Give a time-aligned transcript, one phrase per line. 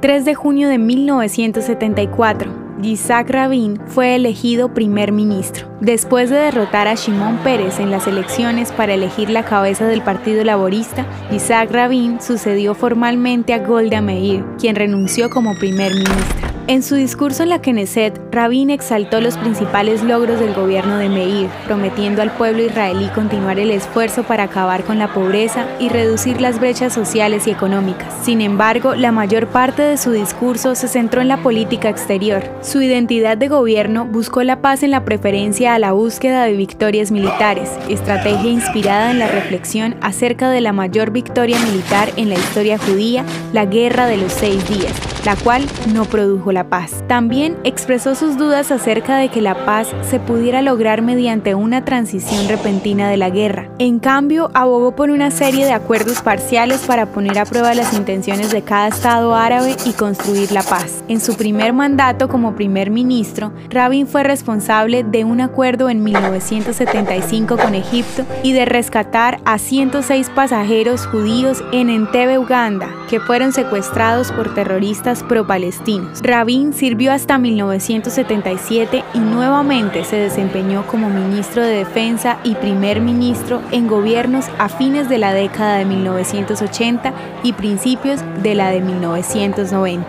[0.00, 5.68] 3 de junio de 1974, Yitzhak Rabin fue elegido primer ministro.
[5.82, 10.42] Después de derrotar a Shimon Peres en las elecciones para elegir la cabeza del Partido
[10.42, 16.49] Laborista, Yitzhak Rabin sucedió formalmente a Golda Meir, quien renunció como primer ministro.
[16.66, 21.48] En su discurso en la Knesset, Rabin exaltó los principales logros del gobierno de Meir,
[21.66, 26.60] prometiendo al pueblo israelí continuar el esfuerzo para acabar con la pobreza y reducir las
[26.60, 28.14] brechas sociales y económicas.
[28.22, 32.44] Sin embargo, la mayor parte de su discurso se centró en la política exterior.
[32.62, 37.10] Su identidad de gobierno buscó la paz en la preferencia a la búsqueda de victorias
[37.10, 42.78] militares, estrategia inspirada en la reflexión acerca de la mayor victoria militar en la historia
[42.78, 44.92] judía, la Guerra de los Seis Días,
[45.30, 47.04] la cual no produjo la paz.
[47.06, 52.48] También expresó sus dudas acerca de que la paz se pudiera lograr mediante una transición
[52.48, 53.70] repentina de la guerra.
[53.78, 58.50] En cambio, abogó por una serie de acuerdos parciales para poner a prueba las intenciones
[58.50, 61.04] de cada Estado árabe y construir la paz.
[61.06, 67.56] En su primer mandato como primer ministro, Rabin fue responsable de un acuerdo en 1975
[67.56, 74.32] con Egipto y de rescatar a 106 pasajeros judíos en Entebbe, Uganda, que fueron secuestrados
[74.32, 76.20] por terroristas pro-palestinos.
[76.22, 83.60] Rabin sirvió hasta 1977 y nuevamente se desempeñó como ministro de Defensa y primer ministro
[83.70, 90.06] en gobiernos a fines de la década de 1980 y principios de la de 1990.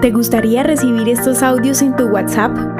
[0.00, 2.79] ¿Te gustaría recibir estos audios en tu WhatsApp?